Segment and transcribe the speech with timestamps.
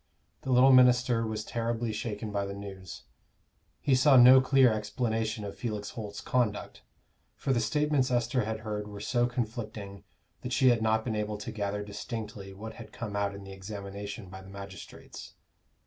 [0.41, 3.03] The little minister was terribly shaken by the news.
[3.81, 6.81] He saw no clear explanation of Felix Holt's conduct;
[7.35, 10.03] for the statements Esther had heard were so conflicting
[10.41, 13.53] that she had not been able to gather distinctly what had come out in the
[13.53, 15.35] examination by the magistrates.